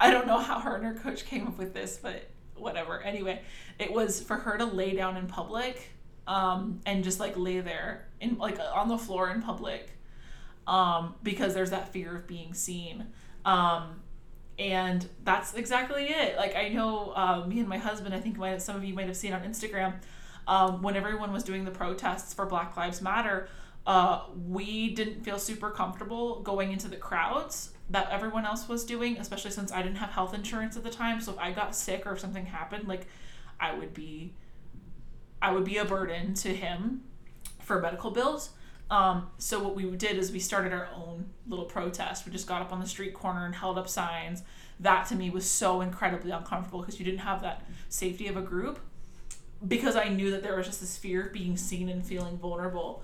I 0.00 0.10
don't 0.10 0.26
know 0.26 0.38
how 0.38 0.60
her 0.60 0.76
and 0.76 0.84
her 0.84 0.94
coach 0.94 1.26
came 1.26 1.46
up 1.46 1.58
with 1.58 1.74
this, 1.74 1.98
but 2.02 2.28
whatever. 2.56 3.02
Anyway, 3.02 3.42
it 3.78 3.92
was 3.92 4.20
for 4.20 4.36
her 4.36 4.56
to 4.56 4.64
lay 4.64 4.94
down 4.94 5.16
in 5.16 5.26
public 5.26 5.90
um, 6.26 6.80
and 6.86 7.04
just 7.04 7.20
like 7.20 7.36
lay 7.36 7.60
there 7.60 8.06
in 8.20 8.38
like 8.38 8.58
on 8.58 8.88
the 8.88 8.96
floor 8.96 9.30
in 9.30 9.42
public 9.42 9.90
um, 10.66 11.14
because 11.22 11.52
there's 11.52 11.70
that 11.70 11.92
fear 11.92 12.16
of 12.16 12.26
being 12.26 12.54
seen. 12.54 13.08
Um, 13.44 14.00
and 14.58 15.06
that's 15.24 15.54
exactly 15.54 16.04
it. 16.04 16.36
Like 16.36 16.56
I 16.56 16.68
know 16.68 17.12
uh, 17.14 17.44
me 17.46 17.60
and 17.60 17.68
my 17.68 17.76
husband, 17.76 18.14
I 18.14 18.20
think 18.20 18.38
might 18.38 18.50
have, 18.50 18.62
some 18.62 18.76
of 18.76 18.84
you 18.84 18.94
might 18.94 19.08
have 19.08 19.16
seen 19.16 19.34
on 19.34 19.42
Instagram 19.42 19.94
um, 20.46 20.80
when 20.80 20.96
everyone 20.96 21.32
was 21.32 21.42
doing 21.42 21.64
the 21.64 21.70
protests 21.70 22.32
for 22.32 22.46
Black 22.46 22.76
Lives 22.76 23.02
Matter 23.02 23.48
uh, 23.86 24.22
we 24.48 24.94
didn't 24.94 25.22
feel 25.22 25.38
super 25.38 25.70
comfortable 25.70 26.40
going 26.40 26.72
into 26.72 26.88
the 26.88 26.96
crowds 26.96 27.70
that 27.90 28.10
everyone 28.10 28.46
else 28.46 28.66
was 28.66 28.84
doing, 28.84 29.18
especially 29.18 29.50
since 29.50 29.70
I 29.70 29.82
didn't 29.82 29.96
have 29.96 30.10
health 30.10 30.32
insurance 30.32 30.76
at 30.76 30.84
the 30.84 30.90
time. 30.90 31.20
So 31.20 31.32
if 31.32 31.38
I 31.38 31.52
got 31.52 31.76
sick 31.76 32.06
or 32.06 32.12
if 32.12 32.20
something 32.20 32.46
happened, 32.46 32.88
like 32.88 33.06
I 33.60 33.74
would 33.74 33.92
be, 33.92 34.32
I 35.42 35.52
would 35.52 35.64
be 35.64 35.76
a 35.76 35.84
burden 35.84 36.34
to 36.34 36.48
him 36.48 37.02
for 37.60 37.80
medical 37.80 38.10
bills. 38.10 38.50
Um, 38.90 39.28
so 39.38 39.62
what 39.62 39.74
we 39.74 39.84
did 39.96 40.16
is 40.16 40.32
we 40.32 40.38
started 40.38 40.72
our 40.72 40.88
own 40.94 41.26
little 41.46 41.64
protest. 41.66 42.24
We 42.24 42.32
just 42.32 42.46
got 42.46 42.62
up 42.62 42.72
on 42.72 42.80
the 42.80 42.86
street 42.86 43.12
corner 43.12 43.44
and 43.44 43.54
held 43.54 43.76
up 43.78 43.88
signs. 43.88 44.42
That 44.80 45.06
to 45.08 45.14
me 45.14 45.30
was 45.30 45.48
so 45.48 45.82
incredibly 45.82 46.30
uncomfortable 46.30 46.80
because 46.80 46.98
you 46.98 47.04
didn't 47.04 47.20
have 47.20 47.42
that 47.42 47.66
safety 47.90 48.28
of 48.28 48.36
a 48.36 48.42
group. 48.42 48.78
Because 49.66 49.96
I 49.96 50.08
knew 50.08 50.30
that 50.30 50.42
there 50.42 50.56
was 50.56 50.66
just 50.66 50.80
this 50.80 50.96
fear 50.96 51.26
of 51.26 51.32
being 51.32 51.56
seen 51.56 51.88
and 51.88 52.04
feeling 52.04 52.36
vulnerable. 52.38 53.02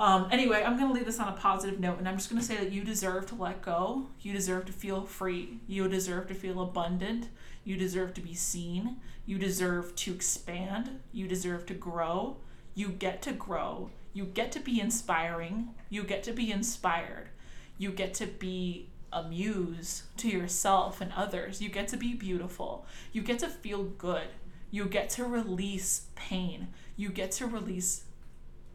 Um, 0.00 0.28
anyway, 0.30 0.62
I'm 0.64 0.78
going 0.78 0.88
to 0.88 0.94
leave 0.94 1.04
this 1.04 1.20
on 1.20 1.28
a 1.28 1.32
positive 1.32 1.78
note, 1.78 1.98
and 1.98 2.08
I'm 2.08 2.16
just 2.16 2.30
going 2.30 2.40
to 2.40 2.46
say 2.46 2.56
that 2.56 2.72
you 2.72 2.82
deserve 2.82 3.26
to 3.26 3.34
let 3.34 3.60
go. 3.60 4.06
You 4.22 4.32
deserve 4.32 4.64
to 4.64 4.72
feel 4.72 5.02
free. 5.02 5.58
You 5.66 5.86
deserve 5.88 6.28
to 6.28 6.34
feel 6.34 6.62
abundant. 6.62 7.28
You 7.64 7.76
deserve 7.76 8.14
to 8.14 8.22
be 8.22 8.32
seen. 8.32 8.96
You 9.26 9.38
deserve 9.38 9.94
to 9.96 10.14
expand. 10.14 11.00
You 11.12 11.28
deserve 11.28 11.66
to 11.66 11.74
grow. 11.74 12.38
You 12.74 12.88
get 12.88 13.20
to 13.22 13.32
grow. 13.32 13.90
You 14.14 14.24
get 14.24 14.50
to 14.52 14.60
be 14.60 14.80
inspiring. 14.80 15.74
You 15.90 16.02
get 16.04 16.22
to 16.22 16.32
be 16.32 16.50
inspired. 16.50 17.28
You 17.76 17.90
get 17.90 18.14
to 18.14 18.26
be 18.26 18.88
a 19.12 19.22
muse 19.24 20.04
to 20.16 20.30
yourself 20.30 21.02
and 21.02 21.12
others. 21.14 21.60
You 21.60 21.68
get 21.68 21.88
to 21.88 21.98
be 21.98 22.14
beautiful. 22.14 22.86
You 23.12 23.20
get 23.20 23.40
to 23.40 23.48
feel 23.48 23.84
good. 23.84 24.28
You 24.70 24.86
get 24.86 25.10
to 25.10 25.24
release 25.24 26.06
pain. 26.14 26.68
You 26.96 27.10
get 27.10 27.32
to 27.32 27.46
release 27.46 28.04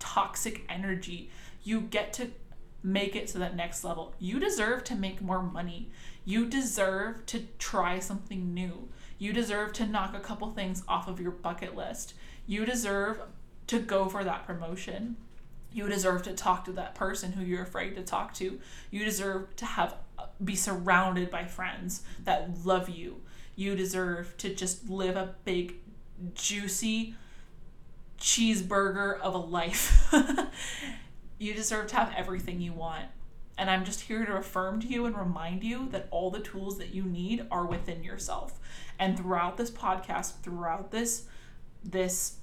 toxic 0.05 0.63
energy. 0.69 1.31
You 1.63 1.81
get 1.81 2.13
to 2.13 2.29
make 2.83 3.15
it 3.15 3.27
to 3.27 3.39
that 3.39 3.55
next 3.55 3.83
level. 3.83 4.13
You 4.19 4.39
deserve 4.39 4.83
to 4.85 4.95
make 4.95 5.21
more 5.21 5.41
money. 5.41 5.89
You 6.23 6.45
deserve 6.47 7.25
to 7.27 7.47
try 7.57 7.99
something 7.99 8.53
new. 8.53 8.87
You 9.17 9.33
deserve 9.33 9.73
to 9.73 9.87
knock 9.87 10.15
a 10.15 10.19
couple 10.19 10.51
things 10.51 10.83
off 10.87 11.07
of 11.07 11.19
your 11.19 11.31
bucket 11.31 11.75
list. 11.75 12.13
You 12.45 12.65
deserve 12.65 13.19
to 13.67 13.79
go 13.79 14.07
for 14.07 14.23
that 14.23 14.45
promotion. 14.45 15.17
You 15.73 15.89
deserve 15.89 16.21
to 16.23 16.33
talk 16.33 16.65
to 16.65 16.71
that 16.73 16.93
person 16.93 17.31
who 17.31 17.43
you're 17.43 17.63
afraid 17.63 17.95
to 17.95 18.03
talk 18.03 18.33
to. 18.35 18.59
You 18.91 19.03
deserve 19.03 19.55
to 19.57 19.65
have 19.65 19.95
be 20.43 20.55
surrounded 20.55 21.29
by 21.29 21.45
friends 21.45 22.03
that 22.23 22.49
love 22.63 22.89
you. 22.89 23.21
You 23.55 23.75
deserve 23.75 24.37
to 24.37 24.53
just 24.53 24.89
live 24.89 25.15
a 25.15 25.35
big 25.43 25.75
juicy 26.33 27.15
cheeseburger 28.19 29.19
of 29.19 29.33
a 29.33 29.39
life. 29.39 30.13
you 31.37 31.53
deserve 31.53 31.87
to 31.87 31.95
have 31.95 32.13
everything 32.15 32.61
you 32.61 32.73
want. 32.73 33.05
And 33.57 33.69
I'm 33.69 33.85
just 33.85 34.01
here 34.01 34.25
to 34.25 34.35
affirm 34.35 34.81
to 34.81 34.87
you 34.87 35.05
and 35.05 35.17
remind 35.17 35.63
you 35.63 35.87
that 35.91 36.07
all 36.11 36.29
the 36.29 36.41
tools 36.41 36.77
that 36.77 36.93
you 36.93 37.03
need 37.03 37.45
are 37.49 37.65
within 37.65 38.03
yourself. 38.03 38.59
And 38.99 39.17
throughout 39.17 39.57
this 39.57 39.71
podcast, 39.71 40.41
throughout 40.41 40.91
this 40.91 41.25
this 41.83 42.37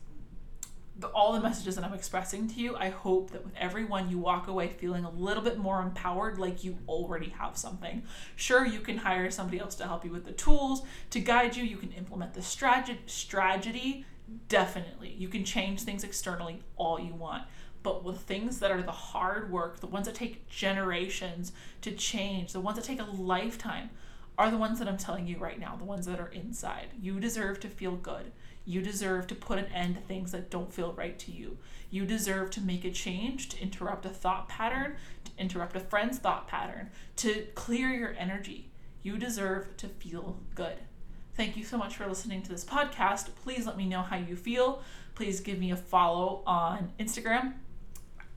the, 0.98 1.08
all 1.08 1.32
the 1.32 1.40
messages 1.40 1.74
that 1.76 1.84
I'm 1.84 1.94
expressing 1.94 2.48
to 2.48 2.54
you, 2.54 2.76
I 2.76 2.90
hope 2.90 3.30
that 3.30 3.44
with 3.44 3.56
every 3.56 3.84
one 3.84 4.10
you 4.10 4.18
walk 4.18 4.46
away 4.46 4.68
feeling 4.68 5.04
a 5.04 5.10
little 5.10 5.42
bit 5.42 5.58
more 5.58 5.80
empowered, 5.80 6.38
like 6.38 6.64
you 6.64 6.78
already 6.86 7.30
have 7.30 7.56
something. 7.56 8.02
Sure, 8.36 8.66
you 8.66 8.80
can 8.80 8.98
hire 8.98 9.30
somebody 9.30 9.58
else 9.58 9.74
to 9.76 9.84
help 9.84 10.04
you 10.04 10.10
with 10.10 10.26
the 10.26 10.32
tools, 10.32 10.82
to 11.10 11.20
guide 11.20 11.56
you. 11.56 11.64
You 11.64 11.78
can 11.78 11.92
implement 11.92 12.34
the 12.34 12.42
strategy, 12.42 13.00
strategy. 13.06 14.04
Definitely. 14.48 15.14
You 15.18 15.28
can 15.28 15.44
change 15.44 15.82
things 15.82 16.04
externally 16.04 16.62
all 16.76 17.00
you 17.00 17.14
want. 17.14 17.44
But 17.82 18.04
with 18.04 18.20
things 18.20 18.60
that 18.60 18.70
are 18.70 18.82
the 18.82 18.92
hard 18.92 19.50
work, 19.50 19.80
the 19.80 19.86
ones 19.86 20.06
that 20.06 20.14
take 20.14 20.48
generations 20.48 21.52
to 21.80 21.90
change, 21.90 22.52
the 22.52 22.60
ones 22.60 22.76
that 22.76 22.84
take 22.84 23.00
a 23.00 23.04
lifetime, 23.04 23.90
are 24.38 24.50
the 24.50 24.56
ones 24.56 24.78
that 24.78 24.88
I'm 24.88 24.96
telling 24.96 25.26
you 25.26 25.38
right 25.38 25.58
now, 25.58 25.76
the 25.76 25.84
ones 25.84 26.06
that 26.06 26.20
are 26.20 26.28
inside. 26.28 26.88
You 27.00 27.20
deserve 27.20 27.60
to 27.60 27.68
feel 27.68 27.96
good. 27.96 28.32
You 28.64 28.80
deserve 28.80 29.26
to 29.26 29.34
put 29.34 29.58
an 29.58 29.66
end 29.66 29.96
to 29.96 30.00
things 30.00 30.32
that 30.32 30.50
don't 30.50 30.72
feel 30.72 30.92
right 30.92 31.18
to 31.18 31.32
you. 31.32 31.58
You 31.90 32.06
deserve 32.06 32.50
to 32.52 32.60
make 32.60 32.84
a 32.84 32.90
change, 32.90 33.48
to 33.50 33.60
interrupt 33.60 34.06
a 34.06 34.10
thought 34.10 34.48
pattern, 34.48 34.96
to 35.24 35.30
interrupt 35.36 35.76
a 35.76 35.80
friend's 35.80 36.18
thought 36.18 36.46
pattern, 36.46 36.90
to 37.16 37.46
clear 37.54 37.88
your 37.88 38.14
energy. 38.16 38.70
You 39.02 39.18
deserve 39.18 39.76
to 39.78 39.88
feel 39.88 40.38
good. 40.54 40.78
Thank 41.34 41.56
you 41.56 41.64
so 41.64 41.78
much 41.78 41.96
for 41.96 42.06
listening 42.06 42.42
to 42.42 42.50
this 42.50 42.64
podcast. 42.64 43.30
Please 43.42 43.66
let 43.66 43.76
me 43.76 43.86
know 43.86 44.02
how 44.02 44.16
you 44.16 44.36
feel. 44.36 44.82
Please 45.14 45.40
give 45.40 45.58
me 45.58 45.70
a 45.70 45.76
follow 45.76 46.42
on 46.46 46.92
Instagram 47.00 47.54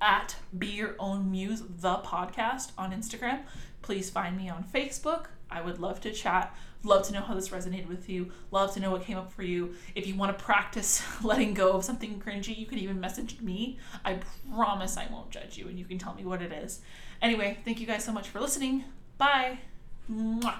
at 0.02 0.38
Be 0.58 0.68
Your 0.68 0.96
Own 1.00 1.30
Muse, 1.30 1.62
the 1.62 1.96
podcast 1.98 2.72
on 2.78 2.92
Instagram. 2.92 3.42
Please 3.82 4.10
find 4.10 4.38
me 4.38 4.50
on 4.50 4.64
Facebook. 4.64 5.26
I 5.50 5.62
would 5.62 5.80
love 5.80 6.00
to 6.02 6.12
chat. 6.12 6.56
Love 6.84 7.06
to 7.08 7.14
know 7.14 7.22
how 7.22 7.34
this 7.34 7.50
resonated 7.50 7.88
with 7.88 8.08
you. 8.10 8.32
Love 8.52 8.74
to 8.74 8.80
know 8.80 8.92
what 8.92 9.04
came 9.04 9.18
up 9.18 9.32
for 9.32 9.44
you. 9.44 9.74
If 9.96 10.08
you 10.08 10.16
want 10.16 10.38
to 10.38 10.44
practice 10.44 11.04
letting 11.24 11.54
go 11.54 11.74
of 11.74 11.84
something 11.84 12.22
cringy, 12.22 12.58
you 12.58 12.66
can 12.66 12.78
even 12.78 13.00
message 13.00 13.42
me. 13.42 13.80
I 14.04 14.20
promise 14.54 14.96
I 14.96 15.08
won't 15.12 15.32
judge 15.32 15.58
you 15.58 15.68
and 15.68 15.78
you 15.78 15.86
can 15.86 15.98
tell 15.98 16.14
me 16.14 16.24
what 16.24 16.42
it 16.42 16.52
is. 16.52 16.80
Anyway, 17.22 17.58
thank 17.66 17.80
you 17.80 17.88
guys 17.88 18.04
so 18.04 18.12
much 18.12 18.30
for 18.30 18.40
listening. 18.40 18.86
Bye. 19.18 19.60
Mwah. 20.12 20.56